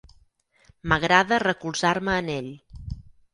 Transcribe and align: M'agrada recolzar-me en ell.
M'agrada 0.93 1.39
recolzar-me 1.43 2.17
en 2.23 2.33
ell. 2.39 2.49